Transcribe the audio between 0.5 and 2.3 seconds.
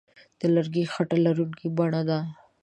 لرګي خټه لرونکې بڼه ده.